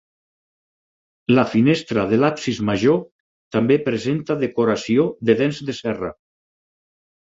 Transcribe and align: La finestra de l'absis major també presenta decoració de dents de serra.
La 1.39 1.43
finestra 1.49 2.05
de 2.13 2.17
l'absis 2.23 2.61
major 2.71 2.97
també 3.57 3.77
presenta 3.91 4.39
decoració 4.45 5.07
de 5.31 5.37
dents 5.43 5.61
de 5.69 5.77
serra. 5.85 6.11